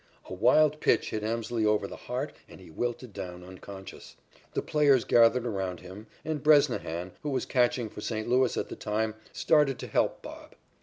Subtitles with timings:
[0.25, 4.15] A wild pitch hit Emslie over the heart and he wilted down, unconscious.
[4.55, 8.27] The players gathered around him, and Bresnahan, who was catching for St.
[8.27, 10.55] Louis at the time, started to help "Bob."